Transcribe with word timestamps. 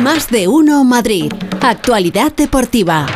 Más 0.00 0.28
de 0.28 0.48
uno 0.48 0.84
Madrid. 0.84 1.32
Actualidad 1.60 2.32
deportiva. 2.34 3.06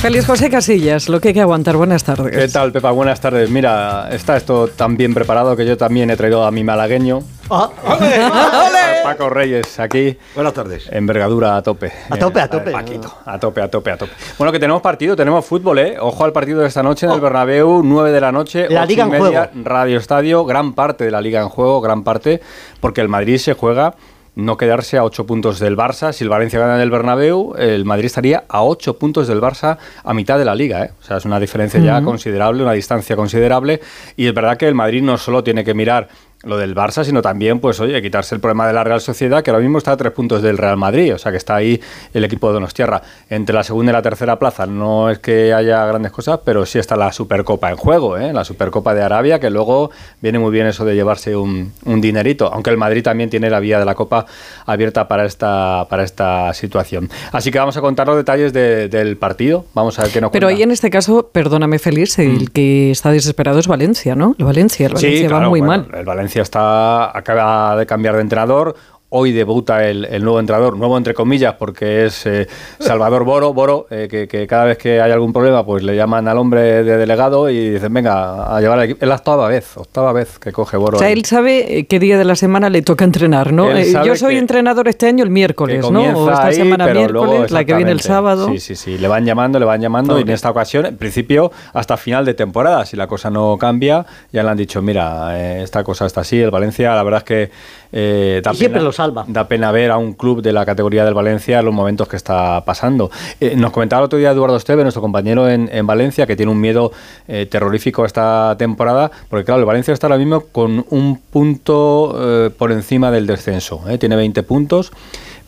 Feliz 0.00 0.26
José 0.26 0.48
Casillas, 0.48 1.08
lo 1.08 1.20
que 1.20 1.28
hay 1.28 1.34
que 1.34 1.40
aguantar. 1.40 1.76
Buenas 1.76 2.04
tardes. 2.04 2.36
¿Qué 2.36 2.48
tal, 2.48 2.70
Pepa? 2.70 2.92
Buenas 2.92 3.20
tardes. 3.20 3.50
Mira, 3.50 4.08
está 4.12 4.36
esto 4.36 4.68
tan 4.68 4.96
bien 4.96 5.12
preparado 5.12 5.56
que 5.56 5.66
yo 5.66 5.76
también 5.76 6.10
he 6.10 6.16
traído 6.16 6.44
a 6.44 6.50
mi 6.50 6.62
malagueño. 6.62 7.20
Ah, 7.50 7.70
a 7.84 8.70
Paco 9.02 9.30
Reyes 9.30 9.78
aquí. 9.80 10.16
Buenas 10.34 10.52
tardes. 10.52 10.88
Envergadura 10.92 11.56
a 11.56 11.62
tope. 11.62 11.90
A 12.10 12.16
tope, 12.16 12.40
a 12.40 12.44
Eh, 12.44 12.48
tope. 12.48 12.70
Paquito, 12.72 13.14
a 13.24 13.38
tope, 13.38 13.62
a 13.62 13.70
tope, 13.70 13.90
a 13.90 13.96
tope. 13.96 14.12
Bueno, 14.36 14.52
que 14.52 14.58
tenemos 14.58 14.82
partido, 14.82 15.16
tenemos 15.16 15.44
fútbol, 15.46 15.78
¿eh? 15.78 15.96
Ojo 16.00 16.24
al 16.24 16.32
partido 16.32 16.60
de 16.60 16.68
esta 16.68 16.82
noche 16.82 17.06
en 17.06 17.12
el 17.12 17.18
Oh. 17.18 17.22
Bernabéu, 17.22 17.82
9 17.82 18.12
de 18.12 18.20
la 18.20 18.32
noche, 18.32 18.68
La 18.68 18.80
ocho 18.82 18.88
Liga 18.88 19.04
y 19.04 19.06
en 19.06 19.10
media, 19.22 19.50
juego. 19.52 19.68
Radio 19.68 19.98
Estadio, 19.98 20.44
gran 20.44 20.74
parte 20.74 21.04
de 21.04 21.10
la 21.10 21.20
Liga 21.20 21.40
en 21.40 21.48
juego, 21.48 21.80
gran 21.80 22.04
parte, 22.04 22.40
porque 22.80 23.00
el 23.00 23.08
Madrid 23.08 23.38
se 23.38 23.54
juega 23.54 23.94
no 24.34 24.56
quedarse 24.56 24.96
a 24.96 25.02
8 25.04 25.26
puntos 25.26 25.58
del 25.58 25.76
Barça. 25.76 26.12
Si 26.12 26.22
el 26.22 26.30
Valencia 26.30 26.60
gana 26.60 26.76
en 26.76 26.80
el 26.82 26.90
Bernabéu, 26.90 27.54
el 27.58 27.84
Madrid 27.84 28.06
estaría 28.06 28.44
a 28.48 28.62
8 28.62 28.96
puntos 28.96 29.26
del 29.26 29.40
Barça 29.40 29.78
a 30.04 30.14
mitad 30.14 30.38
de 30.38 30.44
la 30.44 30.54
Liga, 30.54 30.84
¿eh? 30.84 30.92
O 31.00 31.02
sea, 31.04 31.16
es 31.16 31.24
una 31.24 31.40
diferencia 31.40 31.80
ya 31.80 32.02
considerable, 32.02 32.62
una 32.62 32.72
distancia 32.72 33.16
considerable. 33.16 33.80
Y 34.16 34.26
es 34.28 34.34
verdad 34.34 34.56
que 34.56 34.68
el 34.68 34.74
Madrid 34.76 35.02
no 35.02 35.18
solo 35.18 35.42
tiene 35.42 35.64
que 35.64 35.74
mirar 35.74 36.08
lo 36.44 36.56
del 36.56 36.74
Barça, 36.74 37.02
sino 37.04 37.20
también, 37.20 37.58
pues 37.58 37.80
oye, 37.80 38.00
quitarse 38.00 38.34
el 38.34 38.40
problema 38.40 38.66
de 38.68 38.72
la 38.72 38.84
Real 38.84 39.00
Sociedad, 39.00 39.42
que 39.42 39.50
ahora 39.50 39.60
mismo 39.60 39.78
está 39.78 39.92
a 39.92 39.96
tres 39.96 40.12
puntos 40.12 40.40
del 40.40 40.56
Real 40.56 40.76
Madrid, 40.76 41.12
o 41.14 41.18
sea 41.18 41.32
que 41.32 41.36
está 41.38 41.56
ahí 41.56 41.80
el 42.14 42.24
equipo 42.24 42.46
de 42.46 42.54
Donostierra. 42.54 43.02
Entre 43.28 43.52
la 43.54 43.64
segunda 43.64 43.90
y 43.90 43.94
la 43.94 44.02
tercera 44.02 44.38
plaza 44.38 44.64
no 44.66 45.10
es 45.10 45.18
que 45.18 45.52
haya 45.52 45.84
grandes 45.86 46.12
cosas, 46.12 46.38
pero 46.44 46.64
sí 46.64 46.78
está 46.78 46.94
la 46.96 47.10
Supercopa 47.12 47.70
en 47.70 47.76
juego, 47.76 48.16
¿eh? 48.16 48.32
la 48.32 48.44
Supercopa 48.44 48.94
de 48.94 49.02
Arabia, 49.02 49.40
que 49.40 49.50
luego 49.50 49.90
viene 50.20 50.38
muy 50.38 50.52
bien 50.52 50.68
eso 50.68 50.84
de 50.84 50.94
llevarse 50.94 51.34
un, 51.34 51.72
un 51.84 52.00
dinerito, 52.00 52.52
aunque 52.52 52.70
el 52.70 52.76
Madrid 52.76 53.02
también 53.02 53.30
tiene 53.30 53.50
la 53.50 53.58
vía 53.58 53.80
de 53.80 53.84
la 53.84 53.96
Copa 53.96 54.24
abierta 54.64 55.08
para 55.08 55.24
esta, 55.24 55.86
para 55.90 56.04
esta 56.04 56.54
situación. 56.54 57.10
Así 57.32 57.50
que 57.50 57.58
vamos 57.58 57.76
a 57.76 57.80
contar 57.80 58.06
los 58.06 58.16
detalles 58.16 58.52
de- 58.52 58.88
del 58.88 59.16
partido, 59.16 59.64
vamos 59.74 59.98
a 59.98 60.02
ver 60.02 60.12
qué 60.12 60.20
nos 60.20 60.30
Pero 60.30 60.46
cuenta. 60.46 60.56
ahí 60.58 60.62
en 60.62 60.70
este 60.70 60.88
caso, 60.88 61.30
perdóname 61.32 61.80
Félix, 61.80 62.18
el 62.20 62.52
que 62.52 62.92
está 62.92 63.10
desesperado 63.10 63.58
es 63.58 63.66
Valencia, 63.66 64.14
¿no? 64.14 64.36
El 64.38 64.44
Valencia, 64.44 64.86
el 64.86 64.92
Valencia 64.94 65.22
va 65.24 65.28
claro, 65.38 65.50
muy 65.50 65.60
bueno, 65.60 65.84
mal. 65.88 65.98
El 65.98 66.04
Valencia 66.06 66.27
está 66.42 67.16
acaba 67.16 67.76
de 67.76 67.86
cambiar 67.86 68.16
de 68.16 68.22
entrenador. 68.22 68.76
Hoy 69.10 69.32
debuta 69.32 69.88
el, 69.88 70.04
el 70.04 70.22
nuevo 70.22 70.38
entrenador, 70.38 70.76
nuevo 70.76 70.98
entre 70.98 71.14
comillas, 71.14 71.54
porque 71.54 72.04
es 72.04 72.26
eh, 72.26 72.46
Salvador 72.78 73.24
Boro, 73.24 73.54
Boro 73.54 73.86
eh, 73.90 74.06
que, 74.10 74.28
que 74.28 74.46
cada 74.46 74.66
vez 74.66 74.76
que 74.76 75.00
hay 75.00 75.10
algún 75.10 75.32
problema, 75.32 75.64
pues 75.64 75.82
le 75.82 75.96
llaman 75.96 76.28
al 76.28 76.36
hombre 76.36 76.84
de 76.84 76.98
delegado 76.98 77.48
y 77.48 77.70
dicen, 77.70 77.90
venga, 77.94 78.54
a 78.54 78.60
llevar 78.60 78.78
al 78.80 78.84
equipo. 78.84 78.98
Es 79.00 79.08
la 79.08 79.14
octava 79.14 79.48
vez, 79.48 79.78
octava 79.78 80.12
vez 80.12 80.38
que 80.38 80.52
coge 80.52 80.76
Boro. 80.76 80.96
O 80.96 80.98
sea, 80.98 81.08
ahí. 81.08 81.14
él 81.14 81.24
sabe 81.24 81.78
eh, 81.78 81.86
qué 81.86 81.98
día 81.98 82.18
de 82.18 82.26
la 82.26 82.36
semana 82.36 82.68
le 82.68 82.82
toca 82.82 83.06
entrenar, 83.06 83.50
¿no? 83.50 83.74
Eh, 83.74 83.94
Yo 84.04 84.14
soy 84.14 84.34
que- 84.34 84.40
entrenador 84.40 84.88
este 84.88 85.06
año 85.06 85.24
el 85.24 85.30
miércoles, 85.30 85.90
¿no? 85.90 86.02
O 86.02 86.28
esta 86.30 86.46
ahí, 86.48 86.54
semana 86.56 86.92
luego, 86.92 87.24
miércoles, 87.24 87.50
la 87.50 87.64
que 87.64 87.74
viene 87.76 87.92
el 87.92 88.00
sábado. 88.00 88.48
Sí, 88.50 88.60
sí, 88.60 88.76
sí. 88.76 88.98
Le 88.98 89.08
van 89.08 89.24
llamando, 89.24 89.58
le 89.58 89.64
van 89.64 89.80
llamando 89.80 90.18
y 90.18 90.22
en 90.22 90.28
esta 90.28 90.50
ocasión, 90.50 90.84
en 90.84 90.98
principio, 90.98 91.50
hasta 91.72 91.96
final 91.96 92.26
de 92.26 92.34
temporada. 92.34 92.84
Si 92.84 92.94
la 92.94 93.06
cosa 93.06 93.30
no 93.30 93.56
cambia, 93.58 94.04
ya 94.32 94.42
le 94.42 94.50
han 94.50 94.58
dicho, 94.58 94.82
mira, 94.82 95.30
eh, 95.40 95.62
esta 95.62 95.82
cosa 95.82 96.04
está 96.04 96.20
así. 96.20 96.38
El 96.38 96.50
Valencia, 96.50 96.94
la 96.94 97.02
verdad 97.02 97.18
es 97.20 97.24
que 97.24 97.50
eh, 97.90 98.42
Y 98.44 98.54
siempre 98.56 98.80
pena, 98.80 98.84
lo 98.84 98.92
salva. 98.98 99.24
da 99.28 99.46
pena 99.46 99.70
ver 99.70 99.92
a 99.92 99.96
un 99.96 100.12
club 100.12 100.42
de 100.42 100.52
la 100.52 100.66
categoría 100.66 101.04
del 101.04 101.14
Valencia 101.14 101.60
en 101.60 101.64
los 101.64 101.74
momentos 101.74 102.08
que 102.08 102.16
está 102.16 102.64
pasando. 102.64 103.12
Eh, 103.40 103.54
nos 103.56 103.70
comentaba 103.70 104.00
el 104.00 104.06
otro 104.06 104.18
día 104.18 104.32
Eduardo 104.32 104.56
Esteve, 104.56 104.82
nuestro 104.82 105.00
compañero 105.00 105.48
en, 105.48 105.70
en 105.72 105.86
Valencia, 105.86 106.26
que 106.26 106.34
tiene 106.34 106.50
un 106.50 106.60
miedo 106.60 106.90
eh, 107.28 107.46
terrorífico 107.46 108.04
esta 108.04 108.56
temporada, 108.58 109.12
porque 109.28 109.44
claro, 109.44 109.60
el 109.60 109.66
Valencia 109.66 109.94
está 109.94 110.08
ahora 110.08 110.18
mismo 110.18 110.40
con 110.40 110.84
un 110.90 111.20
punto 111.30 112.16
eh, 112.18 112.50
por 112.50 112.72
encima 112.72 113.12
del 113.12 113.26
descenso. 113.28 113.84
Tiene 114.00 114.16
20 114.16 114.42
puntos, 114.42 114.90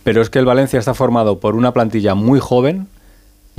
pero 0.04 0.22
es 0.22 0.30
que 0.30 0.38
el 0.38 0.44
Valencia 0.44 0.78
está 0.78 0.94
formado 0.94 1.40
por 1.40 1.56
una 1.56 1.72
plantilla 1.72 2.14
muy 2.14 2.38
joven, 2.38 2.86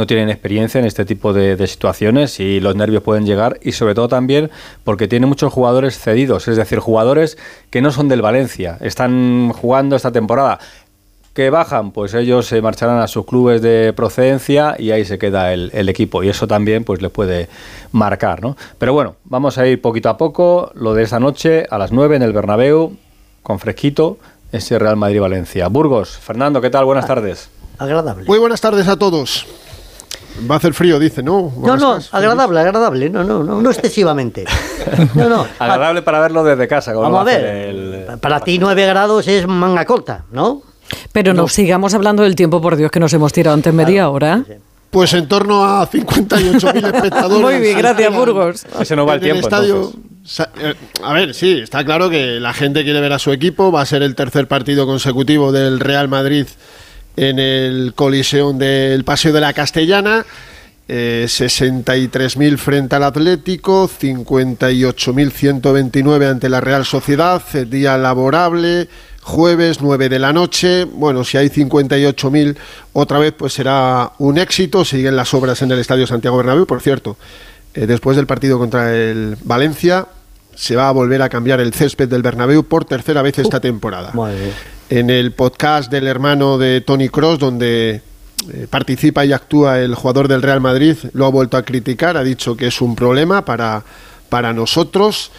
no 0.01 0.07
tienen 0.07 0.31
experiencia 0.31 0.79
en 0.79 0.85
este 0.85 1.05
tipo 1.05 1.31
de, 1.31 1.55
de 1.55 1.67
situaciones 1.67 2.39
y 2.39 2.59
los 2.59 2.75
nervios 2.75 3.03
pueden 3.03 3.23
llegar 3.23 3.59
y 3.61 3.73
sobre 3.73 3.93
todo 3.93 4.07
también 4.07 4.49
porque 4.83 5.07
tiene 5.07 5.27
muchos 5.27 5.53
jugadores 5.53 5.99
cedidos, 5.99 6.47
es 6.47 6.57
decir, 6.57 6.79
jugadores 6.79 7.37
que 7.69 7.83
no 7.83 7.91
son 7.91 8.07
del 8.09 8.23
Valencia, 8.23 8.79
están 8.81 9.53
jugando 9.53 9.95
esta 9.95 10.11
temporada. 10.11 10.57
Que 11.35 11.51
bajan, 11.51 11.91
pues 11.91 12.15
ellos 12.15 12.47
se 12.47 12.63
marcharán 12.63 12.97
a 12.97 13.07
sus 13.07 13.27
clubes 13.27 13.61
de 13.61 13.93
procedencia 13.95 14.75
y 14.79 14.89
ahí 14.89 15.05
se 15.05 15.19
queda 15.19 15.53
el, 15.53 15.69
el 15.71 15.87
equipo 15.87 16.23
y 16.23 16.29
eso 16.29 16.47
también 16.47 16.83
pues 16.83 16.99
les 17.03 17.11
puede 17.11 17.47
marcar, 17.91 18.41
¿no? 18.41 18.57
Pero 18.79 18.93
bueno, 18.93 19.17
vamos 19.25 19.59
a 19.59 19.67
ir 19.67 19.79
poquito 19.81 20.09
a 20.09 20.17
poco, 20.17 20.71
lo 20.73 20.95
de 20.95 21.03
esta 21.03 21.19
noche 21.19 21.67
a 21.69 21.77
las 21.77 21.91
9 21.91 22.15
en 22.15 22.23
el 22.23 22.33
Bernabéu, 22.33 22.97
con 23.43 23.59
fresquito, 23.59 24.17
ese 24.51 24.79
Real 24.79 24.97
Madrid-Valencia. 24.97 25.67
Burgos, 25.67 26.17
Fernando, 26.17 26.59
¿qué 26.59 26.71
tal? 26.71 26.85
Buenas 26.85 27.05
tardes. 27.05 27.51
Agradable. 27.77 28.25
Muy 28.25 28.39
buenas 28.39 28.61
tardes 28.61 28.87
a 28.87 28.97
todos. 28.97 29.45
Va 30.49 30.55
a 30.55 30.57
hacer 30.57 30.73
frío, 30.73 30.97
dice, 30.99 31.21
¿no? 31.21 31.53
No, 31.57 31.77
no, 31.77 31.99
agradable, 32.11 32.59
agradable. 32.59 33.09
No, 33.09 33.23
no, 33.23 33.43
no, 33.43 33.61
no 33.61 33.69
excesivamente. 33.71 34.45
No, 35.15 35.29
no. 35.29 35.45
Agradable 35.59 36.01
para 36.01 36.19
verlo 36.19 36.43
desde 36.43 36.67
casa. 36.67 36.93
como 36.93 37.03
Vamos 37.03 37.21
a 37.21 37.23
ver. 37.23 37.43
el- 37.45 38.05
Para 38.19 38.39
ti 38.39 38.57
9 38.57 38.85
grados 38.87 39.27
es 39.27 39.45
manga 39.47 39.85
corta, 39.85 40.23
¿no? 40.31 40.61
Pero 41.11 41.33
no 41.33 41.47
sigamos 41.47 41.93
hablando 41.93 42.23
del 42.23 42.35
tiempo, 42.35 42.61
por 42.61 42.75
Dios, 42.75 42.91
que 42.91 42.99
nos 42.99 43.13
hemos 43.13 43.31
tirado 43.33 43.53
antes 43.53 43.73
media 43.73 44.09
hora. 44.09 44.43
Pues 44.89 45.13
en 45.13 45.27
torno 45.27 45.63
a 45.63 45.87
58.000 45.89 46.85
espectadores. 46.95 47.39
Muy 47.41 47.59
bien, 47.59 47.77
gracias, 47.77 48.13
Burgos. 48.13 48.65
Ese 48.79 48.95
no 48.95 49.05
va 49.05 49.13
el 49.15 49.21
tiempo, 49.21 49.39
estadio. 49.47 49.91
eh, 50.59 50.73
A 51.03 51.13
ver, 51.13 51.33
sí, 51.33 51.59
está 51.63 51.85
claro 51.85 52.09
que 52.09 52.39
la 52.41 52.53
gente 52.53 52.83
quiere 52.83 52.99
ver 52.99 53.13
a 53.13 53.19
su 53.19 53.31
equipo. 53.31 53.71
Va 53.71 53.81
a 53.81 53.85
ser 53.85 54.03
el 54.03 54.15
tercer 54.15 54.47
partido 54.49 54.85
consecutivo 54.85 55.53
del 55.53 55.79
Real 55.79 56.09
Madrid 56.09 56.45
en 57.15 57.39
el 57.39 57.93
Coliseum 57.95 58.57
del 58.57 59.03
Paseo 59.03 59.33
de 59.33 59.41
la 59.41 59.53
Castellana. 59.53 60.25
Eh, 60.87 61.25
63.000 61.27 62.57
frente 62.57 62.95
al 62.95 63.03
Atlético, 63.03 63.87
58.129 63.89 66.29
ante 66.29 66.49
la 66.49 66.59
Real 66.59 66.85
Sociedad, 66.85 67.41
día 67.67 67.97
laborable, 67.97 68.89
jueves 69.21 69.79
9 69.79 70.09
de 70.09 70.19
la 70.19 70.33
noche. 70.33 70.83
Bueno, 70.83 71.23
si 71.23 71.37
hay 71.37 71.47
58.000 71.47 72.57
otra 72.91 73.19
vez, 73.19 73.33
pues 73.37 73.53
será 73.53 74.11
un 74.17 74.37
éxito. 74.37 74.83
Siguen 74.83 75.15
las 75.15 75.33
obras 75.33 75.61
en 75.61 75.71
el 75.71 75.79
Estadio 75.79 76.05
Santiago 76.07 76.35
Bernabéu, 76.37 76.65
por 76.65 76.81
cierto. 76.81 77.15
eh, 77.73 77.87
después 77.87 78.17
del 78.17 78.27
partido 78.27 78.59
contra 78.59 78.93
el 78.93 79.37
Valencia, 79.43 80.07
se 80.55 80.75
va 80.75 80.89
a 80.89 80.91
volver 80.91 81.21
a 81.21 81.29
cambiar 81.29 81.59
el 81.61 81.73
césped 81.73 82.09
del 82.09 82.21
Bernabéu 82.21 82.63
por 82.63 82.85
tercera 82.85 83.21
vez 83.21 83.39
esta 83.39 83.59
temporada 83.59 84.11
Madre. 84.13 84.51
En 84.91 85.09
el 85.09 85.31
podcast 85.31 85.89
del 85.89 86.05
hermano 86.07 86.57
de 86.57 86.81
Tony 86.81 87.07
Cross, 87.09 87.39
donde 87.39 88.01
eh, 88.53 88.67
participa 88.69 89.23
y 89.25 89.31
actúa 89.31 89.79
el 89.79 89.95
jugador 89.95 90.27
del 90.27 90.41
Real 90.41 90.59
Madrid, 90.59 90.97
lo 91.13 91.25
ha 91.25 91.29
vuelto 91.29 91.55
a 91.55 91.63
criticar, 91.63 92.17
ha 92.17 92.23
dicho 92.23 92.57
que 92.57 92.67
es 92.67 92.81
un 92.81 92.95
problema 92.95 93.45
para, 93.45 93.83
para 94.27 94.51
nosotros, 94.51 95.31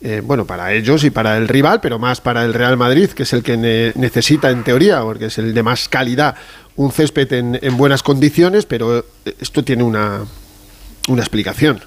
eh, 0.00 0.22
bueno, 0.24 0.46
para 0.46 0.72
ellos 0.72 1.02
y 1.04 1.10
para 1.10 1.36
el 1.36 1.48
rival, 1.48 1.80
pero 1.80 1.98
más 1.98 2.20
para 2.20 2.44
el 2.44 2.54
Real 2.54 2.76
Madrid, 2.76 3.10
que 3.10 3.24
es 3.24 3.32
el 3.32 3.42
que 3.42 3.56
ne- 3.56 3.92
necesita 3.96 4.50
en 4.50 4.62
teoría, 4.62 5.02
porque 5.02 5.26
es 5.26 5.38
el 5.38 5.52
de 5.54 5.62
más 5.64 5.88
calidad, 5.88 6.36
un 6.76 6.92
césped 6.92 7.32
en, 7.32 7.58
en 7.60 7.76
buenas 7.76 8.02
condiciones, 8.04 8.64
pero 8.64 8.98
eh, 9.24 9.34
esto 9.40 9.64
tiene 9.64 9.82
una, 9.82 10.20
una 11.08 11.20
explicación. 11.20 11.80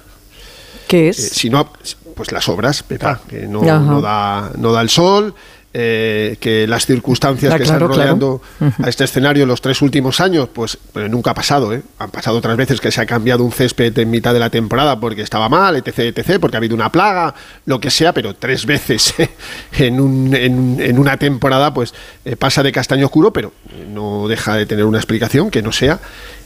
¿Qué 0.88 1.06
Eh, 1.06 1.08
es? 1.08 1.30
si 1.30 1.48
no, 1.48 1.72
pues 2.14 2.30
las 2.32 2.48
obras, 2.50 2.82
Pepa, 2.82 3.20
que 3.28 3.46
no, 3.48 3.62
Ajá. 3.62 3.78
no 3.78 4.00
da, 4.02 4.52
no 4.58 4.72
da 4.72 4.82
el 4.82 4.90
sol, 4.90 5.34
eh, 5.76 6.36
que 6.40 6.66
las 6.68 6.86
circunstancias 6.86 7.52
Ah, 7.52 7.58
que 7.58 7.64
claro, 7.64 7.86
están 7.86 7.98
rodeando 7.98 8.40
claro. 8.58 8.74
a 8.82 8.88
este 8.88 9.02
escenario 9.04 9.44
los 9.44 9.60
tres 9.60 9.82
últimos 9.82 10.20
años, 10.20 10.48
pues 10.52 10.78
eh, 10.94 11.08
nunca 11.08 11.32
ha 11.32 11.34
pasado, 11.34 11.72
¿eh? 11.74 11.82
Han 11.98 12.10
pasado 12.10 12.38
otras 12.38 12.56
veces 12.56 12.80
que 12.80 12.92
se 12.92 13.00
ha 13.00 13.06
cambiado 13.06 13.42
un 13.42 13.50
césped 13.50 13.98
en 13.98 14.08
mitad 14.10 14.32
de 14.32 14.38
la 14.38 14.50
temporada 14.50 15.00
porque 15.00 15.22
estaba 15.22 15.48
mal, 15.48 15.74
etc., 15.76 16.16
etc., 16.16 16.38
porque 16.40 16.56
ha 16.56 16.58
habido 16.58 16.76
una 16.76 16.92
plaga, 16.92 17.34
lo 17.66 17.80
que 17.80 17.90
sea, 17.90 18.12
pero 18.14 18.34
tres 18.34 18.64
veces 18.66 19.14
en, 19.78 20.00
un- 20.00 20.34
en- 20.34 20.80
en 20.80 20.98
una 20.98 21.16
temporada, 21.16 21.74
pues 21.74 21.92
pasa 22.38 22.62
de 22.62 22.70
castaño 22.70 23.06
oscuro, 23.06 23.32
pero 23.32 23.52
no 23.92 24.28
deja 24.28 24.54
de 24.56 24.66
tener 24.66 24.84
una 24.84 24.98
explicación 24.98 25.50
que 25.50 25.60
no 25.60 25.72
sea 25.72 25.98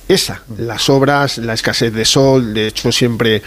esa. 0.08 0.40
Las 0.56 0.88
obras, 0.88 1.36
la 1.36 1.52
escasez 1.52 1.92
de 1.92 2.06
sol, 2.06 2.54
de 2.54 2.68
hecho 2.68 2.90
siempre 2.92 3.42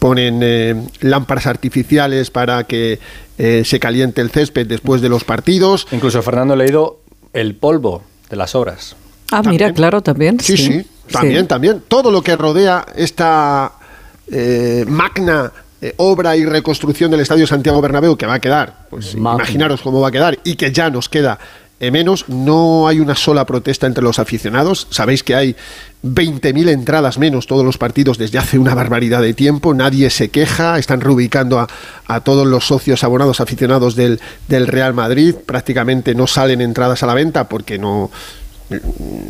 ponen 0.00 0.40
eh, 0.42 0.74
lámparas 1.00 1.46
artificiales 1.46 2.32
para 2.32 2.64
que 2.64 2.98
eh, 3.38 3.62
se 3.64 3.78
caliente 3.78 4.20
el 4.20 4.30
césped 4.30 4.66
después 4.66 5.00
de 5.00 5.08
los 5.08 5.22
partidos. 5.22 5.86
Incluso 5.92 6.20
Fernando 6.22 6.54
ha 6.54 6.56
leído 6.56 6.98
el 7.32 7.54
polvo 7.54 8.02
de 8.28 8.36
las 8.36 8.56
obras. 8.56 8.96
Ah, 9.30 9.42
mira, 9.44 9.72
claro, 9.72 10.02
también. 10.02 10.40
Sí, 10.40 10.56
sí, 10.56 10.84
también, 11.12 11.46
también. 11.46 11.82
Todo 11.86 12.10
lo 12.10 12.22
que 12.22 12.34
rodea 12.34 12.84
esta 12.96 13.72
eh, 14.32 14.84
magna 14.88 15.52
eh, 15.82 15.94
obra 15.98 16.36
y 16.36 16.44
reconstrucción 16.44 17.10
del 17.10 17.20
Estadio 17.20 17.46
Santiago 17.46 17.80
Bernabéu 17.80 18.16
que 18.16 18.26
va 18.26 18.34
a 18.34 18.40
quedar, 18.40 18.86
pues 18.90 19.14
Magna. 19.16 19.44
imaginaros 19.44 19.82
cómo 19.82 20.00
va 20.00 20.08
a 20.08 20.12
quedar 20.12 20.38
y 20.44 20.56
que 20.56 20.72
ya 20.72 20.90
nos 20.90 21.08
queda 21.08 21.38
menos, 21.90 22.28
no 22.28 22.88
hay 22.88 23.00
una 23.00 23.16
sola 23.16 23.46
protesta 23.46 23.86
entre 23.86 24.04
los 24.04 24.18
aficionados. 24.18 24.86
Sabéis 24.90 25.22
que 25.22 25.34
hay 25.34 25.56
20.000 26.04 26.68
entradas 26.68 27.18
menos 27.18 27.46
todos 27.46 27.64
los 27.64 27.78
partidos 27.78 28.18
desde 28.18 28.38
hace 28.38 28.58
una 28.58 28.74
barbaridad 28.74 29.22
de 29.22 29.32
tiempo. 29.32 29.72
Nadie 29.72 30.10
se 30.10 30.28
queja. 30.28 30.78
Están 30.78 31.00
reubicando 31.00 31.58
a, 31.58 31.68
a 32.06 32.20
todos 32.20 32.46
los 32.46 32.66
socios 32.66 33.02
abonados 33.02 33.40
aficionados 33.40 33.96
del, 33.96 34.20
del 34.46 34.66
Real 34.66 34.92
Madrid. 34.92 35.34
Prácticamente 35.34 36.14
no 36.14 36.26
salen 36.26 36.60
entradas 36.60 37.02
a 37.02 37.06
la 37.06 37.14
venta 37.14 37.48
porque 37.48 37.78
no, 37.78 38.10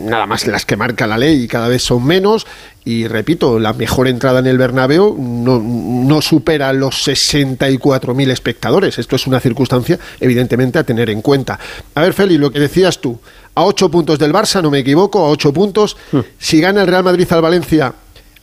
nada 0.05 0.27
más 0.27 0.47
las 0.47 0.67
que 0.67 0.77
marca 0.77 1.07
la 1.07 1.19
ley 1.19 1.45
y 1.45 1.49
cada 1.49 1.69
vez 1.69 1.83
son 1.83 2.05
menos 2.05 2.47
y 2.85 3.07
repito, 3.07 3.59
la 3.59 3.73
mejor 3.73 4.09
entrada 4.09 4.41
en 4.41 4.47
el 4.47 4.59
Bernabéu 4.59 5.17
no, 5.19 5.61
no 5.61 6.23
supera 6.23 6.73
los 6.73 7.07
64.000 7.07 8.31
espectadores. 8.31 8.99
Esto 8.99 9.17
es 9.17 9.27
una 9.27 9.41
circunstancia 9.41 9.99
evidentemente 10.19 10.79
a 10.79 10.85
tener 10.85 11.11
en 11.11 11.21
cuenta. 11.21 11.59
A 11.95 12.01
ver, 12.01 12.15
Feli, 12.15 12.39
lo 12.39 12.51
que 12.51 12.61
decías 12.61 13.01
tú, 13.01 13.19
a 13.55 13.65
8 13.65 13.91
puntos 13.91 14.19
del 14.19 14.33
Barça, 14.33 14.63
no 14.63 14.71
me 14.71 14.79
equivoco, 14.79 15.25
a 15.25 15.29
8 15.29 15.53
puntos, 15.53 15.97
si 16.39 16.61
gana 16.61 16.83
el 16.83 16.87
Real 16.87 17.05
Madrid 17.05 17.31
al 17.31 17.43
Valencia 17.43 17.93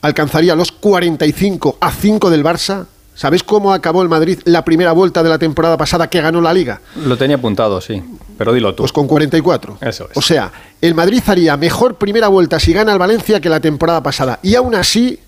alcanzaría 0.01 0.55
los 0.55 0.71
45 0.71 1.77
a 1.81 1.91
5 1.91 2.29
del 2.29 2.43
Barça, 2.43 2.85
¿Sabéis 3.17 3.41
cómo 3.41 3.73
acabó 3.73 4.03
el 4.03 4.09
Madrid 4.09 4.38
la 4.45 4.63
primera 4.63 4.91
vuelta 4.91 5.23
de 5.23 5.29
la 5.29 5.39
temporada 5.39 5.75
pasada 5.75 6.07
que 6.07 6.21
ganó 6.21 6.39
la 6.39 6.53
liga? 6.53 6.81
Lo 7.03 7.17
tenía 7.17 7.38
apuntado, 7.38 7.81
sí, 7.81 8.00
pero 8.38 8.54
dilo 8.54 8.74
tú. 8.75 8.84
Pues 8.84 8.92
con 8.92 9.07
44. 9.07 9.80
Eso 9.81 10.07
es. 10.12 10.18
O 10.18 10.22
sea, 10.22 10.51
el 10.81 10.94
Madrid 10.94 11.22
haría 11.25 11.57
mejor 11.57 11.95
primera 11.95 12.28
vuelta 12.28 12.60
si 12.60 12.74
gana 12.74 12.94
el 12.94 13.00
Valencia 13.00 13.39
que 13.42 13.50
la 13.50 13.60
temporada 13.60 14.01
pasada. 14.04 14.39
Y 14.44 14.56
aún 14.56 14.75
así 14.75 15.19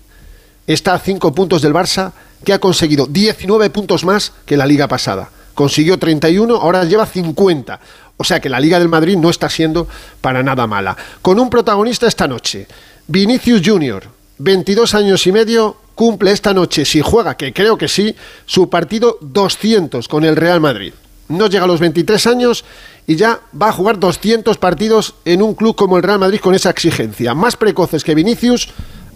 está 0.66 0.94
a 0.94 0.98
5 0.98 1.34
puntos 1.34 1.62
del 1.62 1.74
Barça, 1.74 2.12
que 2.44 2.52
ha 2.52 2.58
conseguido 2.58 3.06
19 3.06 3.70
puntos 3.70 4.04
más 4.04 4.32
que 4.46 4.56
la 4.56 4.66
liga 4.66 4.88
pasada. 4.88 5.30
Consiguió 5.54 5.98
31, 5.98 6.54
ahora 6.54 6.84
lleva 6.84 7.06
50. 7.06 7.80
O 8.16 8.24
sea 8.24 8.40
que 8.40 8.48
la 8.48 8.60
liga 8.60 8.78
del 8.78 8.88
Madrid 8.88 9.16
no 9.16 9.30
está 9.30 9.48
siendo 9.48 9.88
para 10.20 10.42
nada 10.42 10.66
mala. 10.66 10.96
Con 11.22 11.40
un 11.40 11.50
protagonista 11.50 12.06
esta 12.06 12.28
noche, 12.28 12.66
Vinicius 13.06 13.62
Junior, 13.64 14.04
22 14.38 14.94
años 14.94 15.26
y 15.26 15.32
medio, 15.32 15.76
cumple 15.94 16.30
esta 16.30 16.54
noche, 16.54 16.84
si 16.84 17.00
juega, 17.00 17.36
que 17.36 17.52
creo 17.52 17.76
que 17.76 17.88
sí, 17.88 18.14
su 18.46 18.70
partido 18.70 19.18
200 19.20 20.06
con 20.08 20.24
el 20.24 20.36
Real 20.36 20.60
Madrid. 20.60 20.92
No 21.30 21.46
llega 21.46 21.64
a 21.64 21.68
los 21.68 21.80
23 21.80 22.26
años 22.26 22.64
y 23.06 23.16
ya 23.16 23.40
va 23.60 23.68
a 23.68 23.72
jugar 23.72 23.98
200 23.98 24.58
partidos 24.58 25.14
en 25.24 25.42
un 25.42 25.54
club 25.54 25.76
como 25.76 25.96
el 25.96 26.02
Real 26.02 26.18
Madrid 26.18 26.40
con 26.40 26.54
esa 26.54 26.70
exigencia. 26.70 27.34
Más 27.34 27.56
precoces 27.56 28.04
que 28.04 28.14
Vinicius 28.14 28.68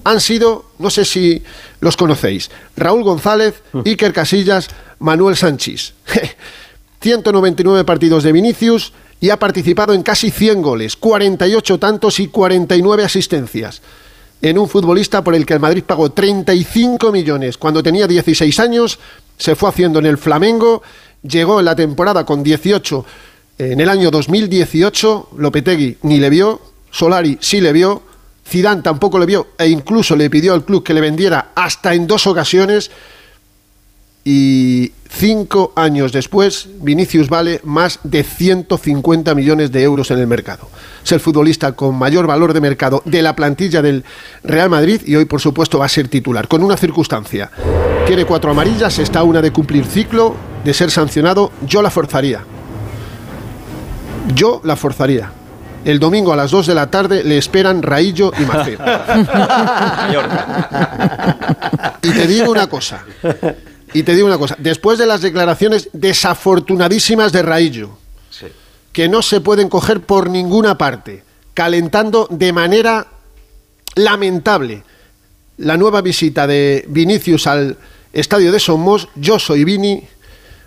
han 0.04 0.20
sido, 0.20 0.66
no 0.78 0.90
sé 0.90 1.04
si 1.04 1.42
los 1.80 1.96
conocéis, 1.96 2.50
Raúl 2.76 3.02
González, 3.02 3.62
Iker 3.84 4.12
Casillas, 4.12 4.68
Manuel 4.98 5.36
Sánchez. 5.36 5.94
199 7.00 7.84
partidos 7.84 8.22
de 8.22 8.32
Vinicius 8.32 8.92
y 9.20 9.30
ha 9.30 9.38
participado 9.38 9.92
en 9.92 10.02
casi 10.02 10.30
100 10.30 10.62
goles, 10.62 10.96
48 10.96 11.78
tantos 11.78 12.18
y 12.20 12.28
49 12.28 13.04
asistencias 13.04 13.82
en 14.44 14.58
un 14.58 14.68
futbolista 14.68 15.24
por 15.24 15.34
el 15.34 15.46
que 15.46 15.54
el 15.54 15.60
Madrid 15.60 15.84
pagó 15.84 16.12
35 16.12 17.10
millones 17.10 17.56
cuando 17.56 17.82
tenía 17.82 18.06
16 18.06 18.60
años, 18.60 18.98
se 19.38 19.56
fue 19.56 19.70
haciendo 19.70 19.98
en 20.00 20.06
el 20.06 20.18
Flamengo, 20.18 20.82
llegó 21.24 21.58
en 21.58 21.64
la 21.64 21.74
temporada 21.74 22.24
con 22.24 22.42
18 22.42 23.04
en 23.58 23.80
el 23.80 23.88
año 23.88 24.10
2018, 24.10 25.30
Lopetegui 25.38 25.98
ni 26.02 26.18
le 26.18 26.30
vio, 26.30 26.60
Solari 26.90 27.38
sí 27.40 27.60
le 27.60 27.72
vio, 27.72 28.02
Zidane 28.46 28.82
tampoco 28.82 29.18
le 29.18 29.26
vio 29.26 29.48
e 29.58 29.68
incluso 29.68 30.16
le 30.16 30.28
pidió 30.28 30.54
al 30.54 30.64
club 30.64 30.82
que 30.82 30.94
le 30.94 31.00
vendiera 31.00 31.52
hasta 31.54 31.94
en 31.94 32.06
dos 32.06 32.26
ocasiones 32.26 32.90
y 34.24 34.92
cinco 35.08 35.72
años 35.76 36.12
después 36.12 36.68
Vinicius 36.80 37.28
vale 37.28 37.60
más 37.62 38.00
de 38.02 38.24
150 38.24 39.34
millones 39.34 39.70
de 39.70 39.82
euros 39.82 40.10
en 40.10 40.18
el 40.18 40.26
mercado. 40.26 40.68
Es 41.04 41.12
el 41.12 41.20
futbolista 41.20 41.72
con 41.72 41.94
mayor 41.96 42.26
valor 42.26 42.54
de 42.54 42.60
mercado 42.60 43.02
de 43.04 43.22
la 43.22 43.36
plantilla 43.36 43.82
del 43.82 44.04
Real 44.42 44.70
Madrid 44.70 45.02
y 45.06 45.14
hoy 45.14 45.26
por 45.26 45.40
supuesto 45.40 45.78
va 45.78 45.86
a 45.86 45.90
ser 45.90 46.08
titular, 46.08 46.48
con 46.48 46.62
una 46.64 46.76
circunstancia. 46.76 47.50
Tiene 48.06 48.24
cuatro 48.24 48.50
amarillas, 48.50 48.98
está 48.98 49.22
una 49.22 49.40
de 49.40 49.52
cumplir 49.52 49.84
ciclo, 49.84 50.34
de 50.64 50.74
ser 50.74 50.90
sancionado, 50.90 51.52
yo 51.66 51.82
la 51.82 51.90
forzaría. 51.90 52.44
Yo 54.34 54.60
la 54.64 54.76
forzaría. 54.76 55.30
El 55.84 55.98
domingo 55.98 56.32
a 56.32 56.36
las 56.36 56.50
2 56.50 56.66
de 56.66 56.74
la 56.74 56.90
tarde 56.90 57.22
le 57.22 57.36
esperan 57.36 57.82
Raillo 57.82 58.32
y 58.38 58.42
Maceo. 58.44 58.78
y 62.02 62.10
te 62.10 62.26
digo 62.26 62.50
una 62.50 62.66
cosa. 62.66 63.04
Y 63.92 64.02
te 64.02 64.14
digo 64.14 64.26
una 64.26 64.38
cosa. 64.38 64.56
Después 64.58 64.98
de 64.98 65.06
las 65.06 65.20
declaraciones 65.20 65.90
desafortunadísimas 65.92 67.32
de 67.32 67.42
Raillo, 67.42 67.90
que 68.92 69.08
no 69.08 69.20
se 69.20 69.42
pueden 69.42 69.68
coger 69.68 70.00
por 70.00 70.30
ninguna 70.30 70.78
parte, 70.78 71.22
calentando 71.52 72.26
de 72.30 72.52
manera 72.52 73.06
lamentable 73.94 74.82
la 75.58 75.76
nueva 75.76 76.00
visita 76.00 76.46
de 76.46 76.84
Vinicius 76.88 77.46
al 77.46 77.76
estadio 78.12 78.52
de 78.52 78.60
Somos, 78.60 79.08
yo 79.16 79.38
soy 79.38 79.64
Vini, 79.64 80.02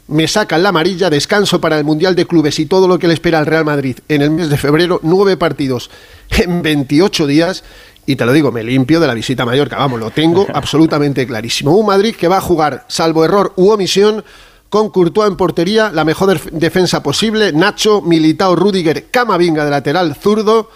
me 0.07 0.27
sacan 0.27 0.63
la 0.63 0.69
amarilla, 0.69 1.09
descanso 1.09 1.59
para 1.59 1.77
el 1.77 1.83
Mundial 1.83 2.15
de 2.15 2.25
Clubes 2.25 2.59
y 2.59 2.65
todo 2.65 2.87
lo 2.87 2.97
que 2.99 3.07
le 3.07 3.13
espera 3.13 3.39
al 3.39 3.45
Real 3.45 3.65
Madrid 3.65 3.97
en 4.07 4.21
el 4.21 4.31
mes 4.31 4.49
de 4.49 4.57
febrero, 4.57 4.99
nueve 5.03 5.35
partidos 5.37 5.89
en 6.29 6.61
28 6.61 7.27
días. 7.27 7.63
Y 8.05 8.15
te 8.15 8.25
lo 8.25 8.31
digo, 8.31 8.51
me 8.53 8.63
limpio 8.63 9.01
de 9.01 9.07
la 9.07 9.13
visita 9.13 9.43
a 9.43 9.45
Mallorca, 9.45 9.75
vamos, 9.77 9.99
lo 9.99 10.11
tengo 10.11 10.47
absolutamente 10.53 11.27
clarísimo. 11.27 11.75
Un 11.75 11.87
Madrid 11.87 12.15
que 12.15 12.29
va 12.29 12.37
a 12.37 12.41
jugar, 12.41 12.85
salvo 12.87 13.25
error 13.25 13.51
u 13.57 13.69
omisión, 13.69 14.23
con 14.69 14.89
Courtois 14.89 15.29
en 15.29 15.35
portería, 15.37 15.91
la 15.93 16.05
mejor 16.05 16.29
def- 16.29 16.49
defensa 16.51 17.03
posible, 17.03 17.51
Nacho, 17.51 18.01
Militao, 18.01 18.55
Rudiger, 18.55 19.07
Camavinga 19.11 19.65
de 19.65 19.71
lateral 19.71 20.15
zurdo, 20.15 20.69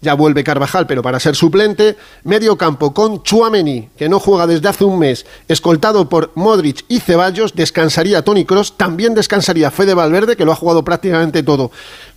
ya 0.00 0.14
vuelve 0.14 0.44
Carvajal, 0.44 0.86
pero 0.86 1.02
para 1.02 1.20
ser 1.20 1.34
suplente, 1.34 1.96
medio 2.24 2.56
campo 2.56 2.94
con 2.94 3.22
Chuameni, 3.22 3.88
que 3.96 4.08
no 4.08 4.20
juega 4.20 4.46
desde 4.46 4.68
hace 4.68 4.84
un 4.84 4.98
mes, 4.98 5.26
escoltado 5.48 6.08
por 6.08 6.30
Modric 6.34 6.84
y 6.88 7.00
Ceballos, 7.00 7.54
descansaría 7.54 8.22
Tony 8.22 8.44
Cross, 8.44 8.76
también 8.76 9.14
descansaría 9.14 9.70
Fede 9.70 9.94
Valverde, 9.94 10.36
que 10.36 10.44
lo 10.44 10.52
ha 10.52 10.56
jugado 10.56 10.84
prácticamente 10.84 11.42
todo 11.42 11.70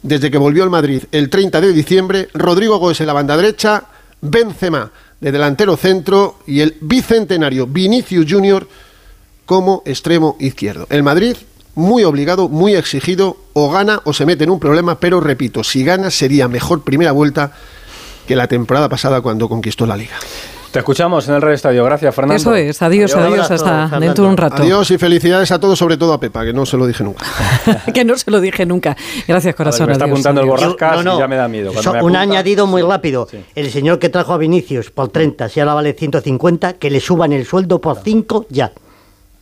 desde 0.04 0.30
que 0.30 0.38
volvió 0.38 0.64
al 0.64 0.70
Madrid 0.70 1.04
el 1.12 1.30
30 1.30 1.62
de 1.62 1.74
diciembre, 1.74 2.30
Rodrigo 2.34 2.78
Goes 2.78 3.02
en 3.02 3.08
la 3.08 3.14
banda 3.14 3.38
derecha, 3.38 3.86
Benzema 4.22 4.92
de 5.20 5.32
delantero 5.32 5.78
centro 5.78 6.40
y 6.46 6.62
el 6.62 6.76
bicentenario 6.82 7.68
Vinicius 7.68 8.26
Junior 8.30 8.68
como 9.46 9.84
extremo 9.86 10.36
izquierdo. 10.40 10.88
El 10.90 11.04
Madrid 11.04 11.36
muy 11.76 12.04
obligado, 12.04 12.50
muy 12.50 12.76
exigido, 12.76 13.38
o 13.54 13.72
gana 13.72 14.02
o 14.06 14.14
se 14.14 14.26
mete 14.26 14.44
en 14.44 14.50
un 14.50 14.60
problema, 14.60 15.00
pero 15.00 15.20
repito, 15.22 15.64
si 15.64 15.84
gana 15.84 16.10
sería 16.12 16.48
mejor 16.48 16.84
primera 16.84 17.12
vuelta 17.12 17.52
que 18.28 18.36
la 18.36 18.48
temporada 18.48 18.90
pasada 18.90 19.22
cuando 19.22 19.48
conquistó 19.50 19.86
la 19.86 19.96
liga. 19.98 20.16
Te 20.72 20.80
escuchamos 20.80 21.28
en 21.28 21.36
el 21.36 21.42
Radio 21.42 21.56
Estadio. 21.56 21.84
Gracias, 21.84 22.16
Fernando. 22.16 22.36
Eso 22.40 22.56
es, 22.56 22.82
adiós, 22.82 23.14
Adiós, 23.14 23.52
hasta 23.52 23.58
Fernando. 23.90 24.00
dentro 24.00 24.24
de 24.24 24.30
un 24.30 24.38
rato. 24.38 24.64
Adiós 24.64 24.90
y 24.92 24.98
felicidades 24.98 25.52
a 25.52 25.60
todos, 25.60 25.78
sobre 25.78 25.98
todo 25.98 26.14
a 26.14 26.20
Pepa, 26.22 26.46
que 26.46 26.54
no 26.54 26.66
se 26.66 26.78
lo 26.78 26.88
dije 26.88 27.04
nunca. 27.04 27.26
que 27.94 28.06
no 28.06 28.18
se 28.18 28.32
lo 28.32 28.40
dije 28.40 28.66
nunca. 28.66 28.96
Gracias, 29.28 29.54
corazón. 29.54 29.88
me 29.88 29.92
está 29.94 30.06
adiós, 30.06 30.14
apuntando 30.26 30.40
el 30.42 30.48
adiós. 30.48 30.62
borra- 30.78 30.92
Rascas 30.96 31.16
y 31.16 31.20
ya 31.20 31.28
me 31.28 31.36
da 31.36 31.48
miedo. 31.50 31.74
Cuando 31.74 31.92
So- 31.92 31.98
me 31.98 32.04
un 32.04 32.16
añadido 32.16 32.68
muy 32.68 32.84
rápido. 32.84 33.28
Sí. 33.30 33.44
El 33.54 33.70
señor 33.70 34.00
que 34.00 34.08
trajo 34.08 34.32
a 34.32 34.38
Vinicius 34.38 34.92
por 34.92 35.10
30, 35.10 35.50
si 35.50 35.60
ahora 35.60 35.74
vale 35.74 35.92
150, 35.94 36.74
que 36.74 36.90
le 36.90 37.02
suban 37.02 37.34
el 37.34 37.46
sueldo 37.46 37.82
por 37.82 37.98
5 38.02 38.46
ya. 38.50 38.72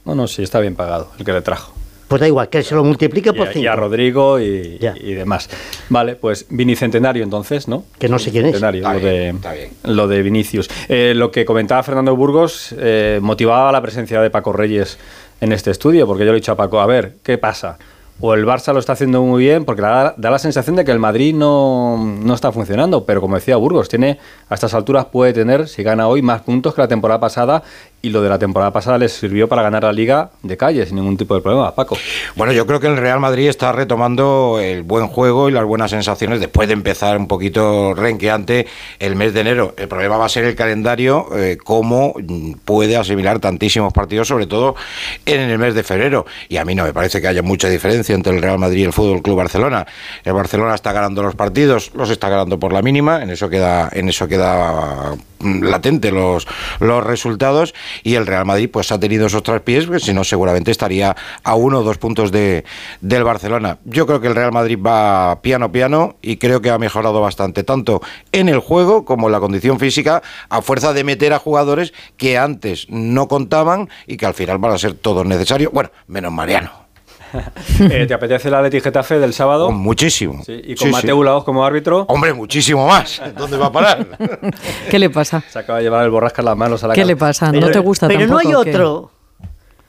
No, 0.05 0.15
no, 0.15 0.27
sí, 0.27 0.41
está 0.41 0.59
bien 0.59 0.73
pagado 0.73 1.11
el 1.19 1.25
que 1.25 1.31
le 1.33 1.41
trajo. 1.43 1.73
Pues 2.09 2.19
da 2.19 2.27
igual, 2.27 2.49
que 2.49 2.61
se 2.63 2.75
lo 2.75 2.83
multiplique 2.83 3.29
Y 3.29 3.33
por 3.33 3.47
a, 3.47 3.51
y 3.51 3.53
5. 3.53 3.71
a 3.71 3.75
Rodrigo 3.77 4.39
y, 4.41 4.77
Ya. 4.81 4.93
y 4.99 5.13
demás. 5.13 5.49
Vale, 5.87 6.15
pues 6.15 6.45
Binicentenario 6.49 7.23
entonces, 7.23 7.69
¿no? 7.69 7.85
Que 7.97 8.09
no 8.09 8.19
sé 8.19 8.31
quién 8.31 8.47
es. 8.47 8.51
Centenario, 8.53 8.81
Está 8.81 8.93
lo, 8.95 8.99
bien, 8.99 9.13
de, 9.13 9.29
está 9.29 9.53
bien. 9.53 9.69
lo 9.83 10.07
de 10.09 10.21
Vinicius. 10.23 10.69
Eh, 10.89 11.13
lo 11.15 11.31
que 11.31 11.45
comentaba 11.45 11.81
Fernando 11.83 12.15
Burgos 12.17 12.75
eh, 12.77 13.19
motivaba 13.21 13.71
la 13.71 13.81
presencia 13.81 14.19
de 14.21 14.29
Paco 14.29 14.51
Reyes 14.51 14.97
en 15.39 15.53
este 15.53 15.71
estudio, 15.71 16.05
porque 16.05 16.25
yo 16.25 16.31
le 16.31 16.37
he 16.37 16.41
dicho 16.41 16.51
a 16.51 16.57
Paco, 16.57 16.81
a 16.81 16.85
ver, 16.85 17.13
¿qué 17.23 17.37
pasa? 17.37 17.77
O 18.21 18.33
el 18.33 18.45
Barça 18.45 18.73
lo 18.73 18.79
está 18.79 18.91
haciendo 18.91 19.21
muy 19.21 19.43
bien, 19.43 19.63
porque 19.63 19.81
da, 19.81 20.13
da 20.17 20.29
la 20.29 20.39
sensación 20.39 20.75
de 20.75 20.83
que 20.83 20.91
el 20.91 20.99
Madrid 20.99 21.33
no, 21.33 21.95
no 22.21 22.33
está 22.33 22.51
funcionando, 22.51 23.05
pero 23.05 23.21
como 23.21 23.35
decía 23.35 23.55
Burgos, 23.55 23.87
tiene 23.87 24.19
a 24.49 24.55
estas 24.55 24.73
alturas 24.73 25.05
puede 25.05 25.31
tener, 25.31 25.69
si 25.69 25.83
gana 25.83 26.05
hoy, 26.09 26.21
más 26.21 26.41
puntos 26.41 26.73
que 26.75 26.81
la 26.81 26.89
temporada 26.89 27.21
pasada, 27.21 27.63
y 28.01 28.09
lo 28.09 28.21
de 28.21 28.29
la 28.29 28.39
temporada 28.39 28.71
pasada 28.71 28.97
les 28.97 29.11
sirvió 29.11 29.47
para 29.47 29.61
ganar 29.61 29.83
la 29.83 29.91
liga 29.91 30.31
de 30.41 30.55
calle, 30.55 30.85
sin 30.85 30.95
ningún 30.95 31.17
tipo 31.17 31.35
de 31.35 31.41
problema, 31.41 31.75
Paco. 31.75 31.97
Bueno, 32.35 32.53
yo 32.53 32.65
creo 32.65 32.79
que 32.79 32.87
el 32.87 32.97
Real 32.97 33.19
Madrid 33.19 33.49
está 33.49 33.71
retomando 33.71 34.59
el 34.61 34.83
buen 34.83 35.07
juego 35.07 35.49
y 35.49 35.51
las 35.51 35.65
buenas 35.65 35.91
sensaciones 35.91 36.39
después 36.39 36.67
de 36.67 36.73
empezar 36.73 37.17
un 37.17 37.27
poquito 37.27 37.93
renqueante 37.93 38.67
el 38.99 39.15
mes 39.15 39.33
de 39.33 39.41
enero. 39.41 39.73
El 39.77 39.87
problema 39.87 40.17
va 40.17 40.25
a 40.25 40.29
ser 40.29 40.45
el 40.45 40.55
calendario, 40.55 41.27
eh, 41.35 41.57
cómo 41.61 42.13
mm, 42.15 42.53
puede 42.65 42.95
asimilar 42.95 43.39
tantísimos 43.39 43.91
partidos, 43.91 44.27
sobre 44.27 44.47
todo 44.47 44.75
en 45.25 45.41
el 45.41 45.57
mes 45.57 45.75
de 45.75 45.83
febrero. 45.83 46.25
Y 46.47 46.57
a 46.57 46.65
mí 46.65 46.75
no 46.75 46.83
me 46.83 46.93
parece 46.93 47.21
que 47.21 47.27
haya 47.27 47.41
mucha 47.41 47.69
diferencia 47.69 48.15
entre 48.15 48.35
el 48.35 48.41
Real 48.41 48.59
Madrid 48.59 48.81
y 48.81 48.85
el 48.85 48.93
Fútbol 48.93 49.21
Club 49.21 49.37
Barcelona. 49.37 49.85
El 50.23 50.33
Barcelona 50.33 50.75
está 50.75 50.93
ganando 50.93 51.21
los 51.21 51.35
partidos, 51.35 51.91
los 51.95 52.09
está 52.09 52.29
ganando 52.29 52.59
por 52.59 52.71
la 52.71 52.81
mínima, 52.81 53.21
en 53.21 53.29
eso 53.29 53.49
queda, 53.49 53.89
en 53.91 54.09
eso 54.09 54.27
queda 54.27 55.15
latente 55.43 56.11
los, 56.11 56.47
los 56.79 57.03
resultados 57.03 57.73
y 58.03 58.15
el 58.15 58.25
Real 58.25 58.45
Madrid 58.45 58.69
pues 58.71 58.91
ha 58.91 58.99
tenido 58.99 59.27
esos 59.27 59.43
tres 59.43 59.61
pies, 59.61 59.85
porque 59.85 59.99
si 59.99 60.13
no 60.13 60.23
seguramente 60.23 60.71
estaría 60.71 61.15
a 61.43 61.55
uno 61.55 61.79
o 61.79 61.83
dos 61.83 61.97
puntos 61.97 62.31
de, 62.31 62.65
del 63.01 63.23
Barcelona. 63.23 63.77
Yo 63.85 64.05
creo 64.05 64.21
que 64.21 64.27
el 64.27 64.35
Real 64.35 64.51
Madrid 64.51 64.79
va 64.79 65.41
piano 65.41 65.71
piano 65.71 66.17
y 66.21 66.37
creo 66.37 66.61
que 66.61 66.69
ha 66.69 66.77
mejorado 66.77 67.21
bastante, 67.21 67.63
tanto 67.63 68.01
en 68.31 68.49
el 68.49 68.59
juego 68.59 69.05
como 69.05 69.27
en 69.27 69.31
la 69.31 69.39
condición 69.39 69.79
física, 69.79 70.21
a 70.49 70.61
fuerza 70.61 70.93
de 70.93 71.03
meter 71.03 71.33
a 71.33 71.39
jugadores 71.39 71.93
que 72.17 72.37
antes 72.37 72.87
no 72.89 73.27
contaban 73.27 73.89
y 74.07 74.17
que 74.17 74.25
al 74.25 74.33
final 74.33 74.57
van 74.57 74.73
a 74.73 74.77
ser 74.77 74.93
todos 74.93 75.25
necesarios. 75.25 75.71
Bueno, 75.71 75.91
menos 76.07 76.31
Mariano. 76.31 76.88
Eh, 77.79 78.05
¿Te 78.07 78.13
apetece 78.13 78.47
el 78.49 78.53
Atleti 78.55 78.81
Getafe 78.81 79.19
del 79.19 79.33
sábado? 79.33 79.67
Con 79.67 79.77
muchísimo. 79.77 80.43
Sí, 80.45 80.59
y 80.63 80.75
con 80.75 80.87
Sí, 80.87 80.91
Mateu. 80.91 81.23
Laoz 81.23 81.43
como 81.43 81.63
árbitro. 81.65 82.05
Hombre, 82.09 82.33
muchísimo 82.33 82.85
más. 82.87 83.21
¿Dónde 83.37 83.57
va 83.57 83.67
a 83.67 83.71
parar? 83.71 84.07
¿Qué 84.89 84.99
le 84.99 85.09
pasa? 85.09 85.43
Se 85.49 85.59
acaba 85.59 85.77
de 85.79 85.85
llevar 85.85 86.03
el 86.03 86.09
borrasca 86.11 86.41
en 86.41 86.45
las 86.47 86.57
manos 86.57 86.83
a 86.83 86.87
la 86.87 86.93
¿Qué 86.93 87.01
cara. 87.01 87.07
le 87.07 87.15
pasa? 87.15 87.51
Pero- 87.51 87.65
¿No 87.67 87.71
te 87.71 87.79
gusta 87.79 88.07
Pero 88.07 88.19
no 88.27 88.37
tampoco? 88.37 88.57
hay 88.59 88.63
que- 88.65 88.71
otro. 88.71 89.11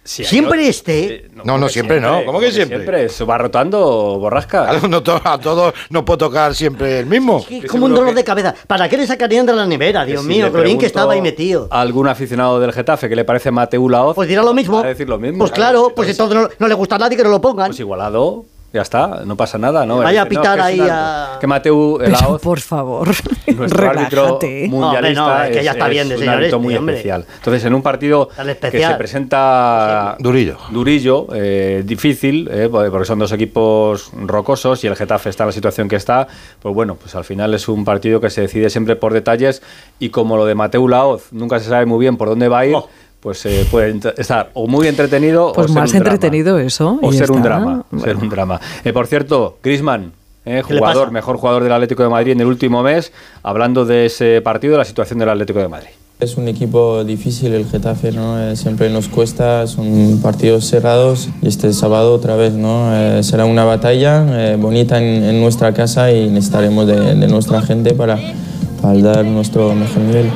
Sí, 0.02 0.24
Siempre 0.24 0.60
otro. 0.60 0.70
este. 0.70 1.04
Eh, 1.14 1.30
No, 1.44 1.58
no, 1.58 1.68
siempre 1.68 2.00
no. 2.00 2.24
¿Cómo 2.24 2.40
que 2.40 2.50
siempre? 2.50 3.08
Se 3.08 3.24
va 3.24 3.36
rotando 3.38 4.18
borrasca. 4.18 4.66
Claro, 4.70 4.88
no 4.88 5.02
to- 5.02 5.20
a 5.22 5.38
todos 5.38 5.74
no 5.90 6.04
puede 6.04 6.18
tocar 6.18 6.54
siempre 6.54 7.00
el 7.00 7.06
mismo. 7.06 7.44
Es 7.48 7.70
como 7.70 7.86
un 7.86 7.94
dolor 7.94 8.08
que- 8.10 8.14
de 8.16 8.24
cabeza. 8.24 8.54
¿Para 8.66 8.88
qué 8.88 8.96
le 8.96 9.06
sacarían 9.06 9.44
de 9.46 9.52
la 9.52 9.66
nevera? 9.66 10.04
Dios 10.04 10.24
mío, 10.24 10.48
lo 10.48 10.62
bien 10.62 10.78
que 10.78 10.86
estaba 10.86 11.12
ahí 11.12 11.20
metido. 11.20 11.68
a 11.70 11.80
algún 11.80 12.08
aficionado 12.08 12.58
del 12.60 12.72
Getafe 12.72 13.08
que 13.08 13.16
le 13.16 13.24
parece 13.24 13.50
Mateu 13.50 13.88
Laoz. 13.88 14.14
Pues 14.14 14.28
dirá 14.28 14.42
lo 14.42 14.54
mismo. 14.54 14.78
Va 14.78 14.84
a 14.84 14.88
decir 14.88 15.08
lo 15.08 15.18
mismo. 15.18 15.38
Pues 15.38 15.52
claro, 15.52 15.92
pues 15.94 16.08
entonces 16.08 16.36
no, 16.36 16.48
no 16.58 16.68
le 16.68 16.74
gusta 16.74 16.96
a 16.96 16.98
nadie 16.98 17.16
que 17.16 17.22
no 17.22 17.30
lo 17.30 17.40
pongan. 17.40 17.68
Pues 17.68 17.80
igualado, 17.80 18.44
ya 18.72 18.82
está, 18.82 19.22
no 19.24 19.36
pasa 19.36 19.58
nada, 19.58 19.84
¿no? 19.84 19.98
Vaya 19.98 20.22
a 20.22 20.24
no, 20.24 20.28
pitar 20.30 20.54
que 20.56 20.60
es 20.60 20.66
ahí 20.66 20.80
una- 20.80 21.34
a- 21.34 21.38
Que 21.40 21.46
Mateu 21.46 21.96
Pero, 21.98 22.10
Laoz, 22.12 22.40
por 22.42 22.60
favor, 22.60 23.08
nuestro 23.56 23.90
árbitro 23.90 24.38
mundialista, 24.68 24.70
No, 24.70 24.86
hombre, 24.90 25.14
no, 25.14 25.44
es 25.44 25.56
que 25.56 25.64
ya 25.64 25.72
está 25.72 25.88
bien 25.88 26.08
de 26.08 26.14
un 26.14 26.20
señor 26.20 26.34
árbitro 26.36 26.56
este, 26.58 26.64
muy 26.68 26.76
hombre. 26.76 26.94
especial. 26.94 27.26
Entonces, 27.36 27.64
en 27.64 27.74
un 27.74 27.82
partido 27.82 28.28
que 28.28 28.80
se 28.80 28.94
presenta 28.94 30.16
Durillo. 30.18 30.56
durillo, 30.70 31.26
eh, 31.34 31.82
difícil, 31.84 32.48
eh, 32.52 32.68
porque 32.70 33.04
son 33.04 33.18
dos 33.18 33.32
equipos 33.32 34.10
rocosos 34.14 34.84
y 34.84 34.86
el 34.86 34.96
Getafe 34.96 35.30
está 35.30 35.44
en 35.44 35.48
la 35.48 35.52
situación 35.52 35.88
que 35.88 35.96
está, 35.96 36.26
pues 36.60 36.74
bueno, 36.74 36.94
pues 36.94 37.14
al 37.14 37.24
final 37.24 37.52
es 37.54 37.68
un 37.68 37.84
partido 37.84 38.20
que 38.20 38.30
se 38.30 38.42
decide 38.42 38.70
siempre 38.70 38.96
por 38.96 39.12
detalles 39.12 39.62
y 39.98 40.10
como 40.10 40.36
lo 40.36 40.44
de 40.46 40.54
Mateu 40.54 40.86
Laoz 40.88 41.32
nunca 41.32 41.58
se 41.58 41.68
sabe 41.68 41.86
muy 41.86 41.98
bien 41.98 42.16
por 42.16 42.28
dónde 42.28 42.48
va 42.48 42.60
a 42.60 42.66
ir, 42.66 42.74
Oh. 42.76 42.88
Pues 43.20 43.44
eh, 43.46 43.66
puede 43.70 44.00
estar 44.18 44.50
o 44.54 44.66
muy 44.66 44.86
entretenido 44.88 45.52
Pues 45.54 45.66
o 45.66 45.68
ser 45.68 45.80
más 45.82 45.92
un 45.92 45.98
drama. 45.98 46.14
entretenido 46.14 46.58
eso, 46.58 46.98
O 47.02 47.12
ser 47.12 47.30
un 47.30 47.42
drama, 47.42 47.84
ser 47.90 47.98
Bueno. 48.14 48.20
un 48.22 48.28
drama. 48.30 48.60
Eh, 48.84 48.92
por 48.92 49.06
cierto, 49.06 49.58
Griezmann, 49.62 50.12
eh, 50.46 50.62
¿Qué 50.66 50.72
le 50.74 50.80
jugador, 50.80 51.10
mejor 51.10 51.36
jugador 51.36 51.62
del 51.62 51.72
Atlético 51.72 52.02
de 52.02 52.08
Madrid 52.08 52.32
en 52.32 52.40
el 52.40 52.46
último 52.46 52.82
mes, 52.82 53.12
hablando 53.42 53.84
de 53.84 54.06
ese 54.06 54.40
partido, 54.40 54.72
de 54.72 54.78
la 54.78 54.84
situación 54.86 55.18
del 55.18 55.28
Atlético 55.28 55.58
de 55.58 55.68
Madrid. 55.68 55.88
Es 56.18 56.36
un 56.36 56.48
equipo 56.48 57.02
difícil 57.02 57.54
el 57.54 57.66
Getafe, 57.66 58.12
¿no? 58.12 58.38
Eh, 58.38 58.54
siempre 58.56 58.90
nos 58.90 59.08
cuesta, 59.08 59.66
son 59.66 60.20
partidos 60.22 60.66
cerrados 60.66 61.30
y 61.40 61.48
este 61.48 61.72
sábado 61.72 62.12
otra 62.12 62.36
vez, 62.36 62.52
¿no? 62.52 62.94
Eh, 62.94 63.22
será 63.22 63.46
una 63.46 63.64
batalla 63.64 64.26
eh, 64.52 64.56
bonita 64.58 64.98
en, 64.98 65.22
en 65.24 65.40
nuestra 65.40 65.72
casa 65.72 66.12
y 66.12 66.28
necesitaremos 66.28 66.86
de, 66.86 67.14
de 67.14 67.26
nuestra 67.26 67.62
gente 67.62 67.94
para, 67.94 68.18
para 68.82 68.98
dar 69.00 69.24
nuestro 69.24 69.74
mejor 69.74 70.02
nivel. 70.02 70.30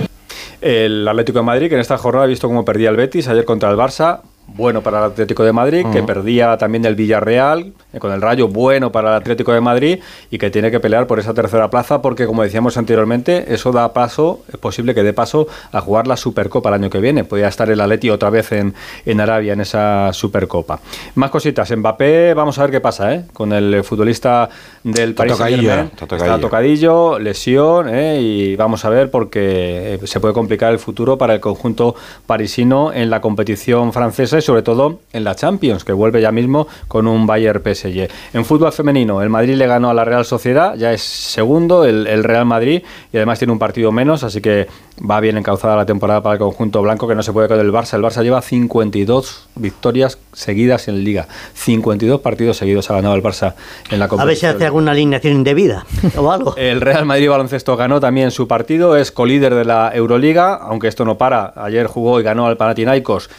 El 0.64 1.06
Atlético 1.06 1.40
de 1.40 1.44
Madrid, 1.44 1.68
que 1.68 1.74
en 1.74 1.82
esta 1.82 1.98
jornada 1.98 2.24
ha 2.24 2.26
visto 2.26 2.48
cómo 2.48 2.64
perdía 2.64 2.88
el 2.88 2.96
Betis 2.96 3.28
ayer 3.28 3.44
contra 3.44 3.70
el 3.70 3.76
Barça, 3.76 4.22
bueno 4.54 4.82
para 4.82 4.98
el 4.98 5.04
Atlético 5.04 5.42
de 5.42 5.52
Madrid, 5.52 5.84
que 5.92 6.02
perdía 6.02 6.56
también 6.56 6.84
el 6.84 6.94
Villarreal, 6.94 7.72
eh, 7.92 7.98
con 7.98 8.12
el 8.12 8.22
Rayo, 8.22 8.48
bueno 8.48 8.92
para 8.92 9.10
el 9.10 9.16
Atlético 9.16 9.52
de 9.52 9.60
Madrid, 9.60 9.98
y 10.30 10.38
que 10.38 10.50
tiene 10.50 10.70
que 10.70 10.80
pelear 10.80 11.06
por 11.06 11.18
esa 11.18 11.34
tercera 11.34 11.70
plaza, 11.70 12.00
porque 12.00 12.26
como 12.26 12.42
decíamos 12.42 12.76
anteriormente, 12.76 13.52
eso 13.52 13.72
da 13.72 13.92
paso, 13.92 14.42
es 14.52 14.58
posible 14.58 14.94
que 14.94 15.02
dé 15.02 15.12
paso 15.12 15.48
a 15.72 15.80
jugar 15.80 16.06
la 16.06 16.16
Supercopa 16.16 16.68
el 16.68 16.76
año 16.76 16.90
que 16.90 17.00
viene. 17.00 17.24
Podría 17.24 17.48
estar 17.48 17.68
el 17.68 17.80
Atleti 17.80 18.10
otra 18.10 18.30
vez 18.30 18.52
en, 18.52 18.74
en 19.04 19.20
Arabia 19.20 19.54
en 19.54 19.60
esa 19.60 20.12
Supercopa. 20.12 20.78
Más 21.16 21.30
cositas, 21.30 21.76
Mbappé, 21.76 22.34
vamos 22.34 22.58
a 22.58 22.62
ver 22.62 22.70
qué 22.70 22.80
pasa, 22.80 23.12
¿eh? 23.12 23.24
Con 23.32 23.52
el 23.52 23.82
futbolista 23.82 24.48
del 24.84 25.14
Paris 25.14 25.36
Saint-Germain. 25.36 25.86
está 25.86 26.06
tocadillo. 26.06 26.34
Está 26.34 26.40
tocadillo, 26.40 27.18
lesión, 27.18 27.88
¿eh? 27.92 28.20
y 28.20 28.56
vamos 28.56 28.84
a 28.84 28.88
ver 28.88 29.10
porque 29.10 29.94
eh, 29.94 30.06
se 30.06 30.20
puede 30.20 30.32
complicar 30.32 30.72
el 30.72 30.78
futuro 30.78 31.18
para 31.18 31.34
el 31.34 31.40
conjunto 31.40 31.96
parisino 32.26 32.92
en 32.92 33.10
la 33.10 33.20
competición 33.20 33.92
francesa 33.92 34.43
sobre 34.44 34.62
todo 34.62 35.00
en 35.12 35.24
la 35.24 35.34
Champions, 35.34 35.84
que 35.84 35.92
vuelve 35.92 36.20
ya 36.20 36.32
mismo 36.32 36.66
con 36.88 37.06
un 37.06 37.26
Bayern 37.26 37.62
PSG. 37.62 38.08
En 38.32 38.44
fútbol 38.44 38.72
femenino, 38.72 39.22
el 39.22 39.30
Madrid 39.30 39.54
le 39.56 39.66
ganó 39.66 39.90
a 39.90 39.94
la 39.94 40.04
Real 40.04 40.24
Sociedad, 40.24 40.76
ya 40.76 40.92
es 40.92 41.02
segundo 41.02 41.84
el, 41.84 42.06
el 42.06 42.24
Real 42.24 42.44
Madrid 42.44 42.82
y 43.12 43.16
además 43.16 43.38
tiene 43.38 43.52
un 43.52 43.58
partido 43.58 43.92
menos, 43.92 44.22
así 44.24 44.40
que 44.40 44.68
va 44.98 45.20
bien 45.20 45.36
encauzada 45.36 45.76
la 45.76 45.86
temporada 45.86 46.22
para 46.22 46.34
el 46.34 46.38
conjunto 46.38 46.80
blanco 46.82 47.08
que 47.08 47.14
no 47.14 47.22
se 47.22 47.32
puede 47.32 47.48
con 47.48 47.58
el 47.58 47.72
Barça. 47.72 47.94
El 47.94 48.02
Barça 48.02 48.22
lleva 48.22 48.40
52 48.40 49.48
victorias 49.56 50.18
seguidas 50.32 50.88
en 50.88 51.02
Liga. 51.02 51.26
52 51.54 52.20
partidos 52.20 52.56
seguidos 52.56 52.90
ha 52.90 52.94
ganado 52.94 53.14
el 53.14 53.22
Barça 53.22 53.54
en 53.90 53.98
la 53.98 54.08
competición. 54.08 54.20
A 54.20 54.24
ver 54.24 54.36
si 54.36 54.46
hace 54.46 54.64
alguna 54.66 54.92
alineación 54.92 55.34
indebida 55.34 55.84
o 56.16 56.30
algo. 56.30 56.56
El 56.56 56.80
Real 56.80 57.04
Madrid 57.04 57.28
Baloncesto 57.28 57.76
ganó 57.76 58.00
también 58.00 58.30
su 58.30 58.46
partido, 58.46 58.96
es 58.96 59.10
colíder 59.10 59.54
de 59.54 59.64
la 59.64 59.90
Euroliga, 59.94 60.54
aunque 60.54 60.88
esto 60.88 61.04
no 61.04 61.18
para. 61.18 61.52
Ayer 61.56 61.86
jugó 61.86 62.20
y 62.20 62.22
ganó 62.22 62.46
al 62.46 62.56
Panathinaikos. 62.56 63.30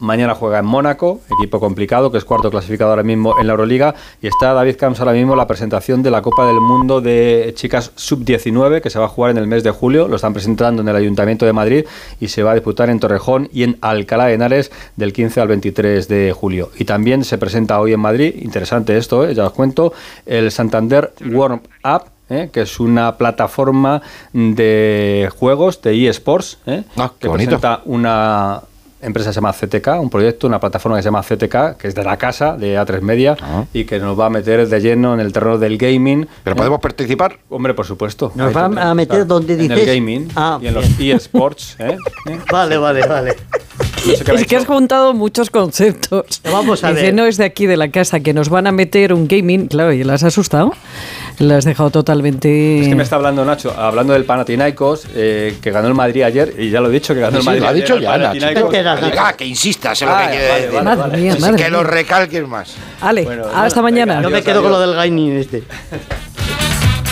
Mañana 0.00 0.34
juega 0.34 0.58
en 0.58 0.66
Mónaco, 0.66 1.20
equipo 1.38 1.60
complicado, 1.60 2.10
que 2.10 2.18
es 2.18 2.24
cuarto 2.24 2.50
clasificado 2.50 2.90
ahora 2.90 3.04
mismo 3.04 3.38
en 3.38 3.46
la 3.46 3.52
Euroliga. 3.52 3.94
Y 4.20 4.26
está 4.26 4.52
David 4.52 4.76
Camps 4.76 4.98
ahora 5.00 5.12
mismo 5.12 5.36
la 5.36 5.46
presentación 5.46 6.02
de 6.02 6.10
la 6.10 6.20
Copa 6.20 6.46
del 6.46 6.60
Mundo 6.60 7.00
de 7.00 7.52
chicas 7.56 7.92
sub-19, 7.94 8.80
que 8.80 8.90
se 8.90 8.98
va 8.98 9.04
a 9.04 9.08
jugar 9.08 9.30
en 9.30 9.38
el 9.38 9.46
mes 9.46 9.62
de 9.62 9.70
julio. 9.70 10.08
Lo 10.08 10.16
están 10.16 10.32
presentando 10.32 10.82
en 10.82 10.88
el 10.88 10.96
Ayuntamiento 10.96 11.46
de 11.46 11.52
Madrid 11.52 11.84
y 12.20 12.28
se 12.28 12.42
va 12.42 12.50
a 12.50 12.54
disputar 12.54 12.90
en 12.90 12.98
Torrejón 12.98 13.48
y 13.52 13.62
en 13.62 13.78
Alcalá 13.80 14.26
de 14.26 14.34
Henares 14.34 14.72
del 14.96 15.12
15 15.12 15.40
al 15.40 15.48
23 15.48 16.08
de 16.08 16.32
julio. 16.32 16.70
Y 16.76 16.84
también 16.84 17.24
se 17.24 17.38
presenta 17.38 17.80
hoy 17.80 17.92
en 17.92 18.00
Madrid, 18.00 18.34
interesante 18.42 18.96
esto, 18.96 19.26
¿eh? 19.26 19.34
ya 19.34 19.46
os 19.46 19.52
cuento, 19.52 19.92
el 20.26 20.50
Santander 20.50 21.12
Warm 21.24 21.60
Up. 21.84 22.10
¿eh? 22.30 22.48
que 22.52 22.62
es 22.62 22.80
una 22.80 23.16
plataforma 23.16 24.00
de 24.32 25.30
juegos 25.38 25.82
de 25.82 26.08
eSports, 26.08 26.58
¿eh? 26.66 26.82
Ah, 26.96 27.12
que 27.18 27.28
bonito. 27.28 27.58
presenta 27.58 27.82
una 27.84 28.62
empresa 29.04 29.30
que 29.30 29.34
se 29.34 29.40
llama 29.40 29.52
CTK, 29.52 30.00
un 30.00 30.10
proyecto, 30.10 30.46
una 30.46 30.58
plataforma 30.58 30.96
que 30.96 31.02
se 31.02 31.06
llama 31.08 31.22
CTK, 31.22 31.76
que 31.78 31.88
es 31.88 31.94
de 31.94 32.02
la 32.04 32.16
casa, 32.16 32.56
de 32.56 32.76
A3 32.78 33.00
Media, 33.00 33.36
Ah. 33.40 33.64
y 33.72 33.84
que 33.84 33.98
nos 33.98 34.18
va 34.18 34.26
a 34.26 34.30
meter 34.30 34.66
de 34.68 34.80
lleno 34.80 35.14
en 35.14 35.20
el 35.20 35.32
terreno 35.32 35.58
del 35.58 35.76
gaming. 35.78 36.26
¿Pero 36.42 36.54
¿eh? 36.54 36.56
podemos 36.56 36.80
participar? 36.80 37.38
Hombre, 37.48 37.74
por 37.74 37.86
supuesto. 37.86 38.32
Nos 38.34 38.54
va 38.56 38.64
a 38.66 38.94
meter 38.94 39.26
donde 39.26 39.54
En 39.54 39.60
el 39.70 39.78
dices- 39.78 39.86
gaming 39.94 40.28
Ah, 40.34 40.58
y 40.60 40.66
en 40.66 40.74
los 40.74 40.86
eSports. 40.98 41.76
¿eh? 41.78 41.96
¿Eh? 42.26 42.38
Vale, 42.52 42.76
vale, 42.78 43.06
vale. 43.06 43.36
No 44.06 44.14
sé 44.16 44.24
qué 44.24 44.32
Es 44.34 44.46
que 44.46 44.56
has 44.56 44.66
juntado 44.66 45.14
muchos 45.14 45.50
conceptos. 45.50 46.40
Vamos 46.44 46.84
a 46.84 46.90
Dice, 46.90 47.02
ver. 47.04 47.14
no 47.14 47.24
es 47.26 47.36
de 47.36 47.44
aquí 47.44 47.66
de 47.66 47.76
la 47.76 47.88
casa, 47.90 48.20
que 48.20 48.34
nos 48.34 48.48
van 48.48 48.66
a 48.66 48.72
meter 48.72 49.12
un 49.12 49.26
gaming. 49.28 49.68
Claro, 49.68 49.92
y 49.92 50.04
las 50.04 50.22
has 50.22 50.28
asustado. 50.34 50.72
Las 51.38 51.58
has 51.58 51.64
dejado 51.64 51.90
totalmente. 51.90 52.80
Es 52.80 52.88
que 52.88 52.94
me 52.94 53.02
está 53.02 53.16
hablando 53.16 53.44
Nacho, 53.44 53.72
hablando 53.76 54.12
del 54.12 54.24
Panathinaikos, 54.24 55.06
eh, 55.14 55.56
que 55.60 55.70
ganó 55.70 55.88
el 55.88 55.94
Madrid 55.94 56.22
ayer, 56.22 56.54
y 56.58 56.70
ya 56.70 56.80
lo 56.80 56.88
he 56.90 56.92
dicho, 56.92 57.14
que 57.14 57.20
ganó 57.20 57.36
el 57.38 57.42
Sí, 57.42 57.46
Madrid 57.46 57.62
lo 57.62 57.68
ha 57.68 57.72
dicho 57.72 57.98
ya, 57.98 58.16
Nacho. 58.18 58.46
Ah, 59.18 59.32
que 59.36 59.44
insistas 59.46 60.00
en 60.02 60.08
lo 60.08 60.14
Ah, 60.14 60.22
que 60.24 60.30
quiere 60.30 60.48
vale, 60.48 60.60
decir. 60.62 60.74
vale, 60.84 60.96
Madre 60.96 61.20
mía, 61.20 61.36
madre 61.40 61.64
que 61.64 61.70
lo 61.70 61.78
mía. 61.78 61.86
recalques 61.90 62.46
más. 62.48 62.74
Ale, 63.00 63.22
Bueno, 63.24 63.44
hasta 63.52 63.80
venga, 63.80 63.82
mañana. 63.82 64.14
Yo 64.22 64.30
me 64.30 64.36
Adiós, 64.36 64.44
quedo 64.44 64.62
con 64.62 64.70
lo 64.70 64.76
adiós. 64.76 64.90
del 64.90 64.96
gaining 64.96 65.32
este. 65.38 65.62